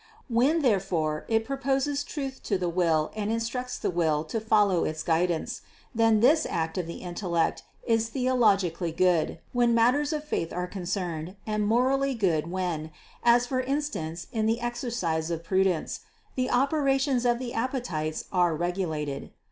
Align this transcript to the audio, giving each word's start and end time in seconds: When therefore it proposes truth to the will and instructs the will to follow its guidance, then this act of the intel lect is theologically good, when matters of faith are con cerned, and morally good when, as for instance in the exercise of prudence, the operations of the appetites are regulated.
When 0.29 0.63
therefore 0.63 1.25
it 1.27 1.45
proposes 1.45 2.03
truth 2.03 2.41
to 2.45 2.57
the 2.57 2.69
will 2.69 3.11
and 3.15 3.31
instructs 3.31 3.77
the 3.77 3.91
will 3.91 4.23
to 4.23 4.39
follow 4.39 4.83
its 4.83 5.03
guidance, 5.03 5.61
then 5.93 6.21
this 6.21 6.47
act 6.49 6.75
of 6.79 6.87
the 6.87 7.01
intel 7.01 7.29
lect 7.33 7.61
is 7.85 8.09
theologically 8.09 8.91
good, 8.91 9.37
when 9.53 9.75
matters 9.75 10.11
of 10.11 10.23
faith 10.23 10.51
are 10.51 10.65
con 10.65 10.85
cerned, 10.85 11.35
and 11.45 11.67
morally 11.67 12.15
good 12.15 12.49
when, 12.49 12.89
as 13.21 13.45
for 13.45 13.59
instance 13.61 14.25
in 14.31 14.47
the 14.47 14.59
exercise 14.59 15.29
of 15.29 15.43
prudence, 15.43 15.99
the 16.33 16.49
operations 16.49 17.23
of 17.23 17.37
the 17.37 17.53
appetites 17.53 18.25
are 18.31 18.55
regulated. 18.55 19.29